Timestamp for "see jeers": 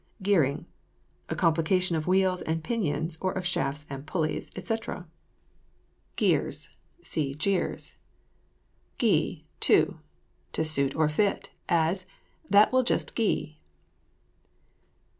7.03-7.97